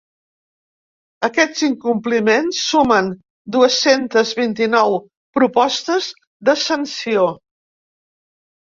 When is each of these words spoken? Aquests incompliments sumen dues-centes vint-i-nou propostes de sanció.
Aquests 1.27 1.61
incompliments 1.67 2.63
sumen 2.71 3.13
dues-centes 3.57 4.33
vint-i-nou 4.43 4.99
propostes 5.41 6.13
de 6.51 6.61
sanció. 6.67 7.33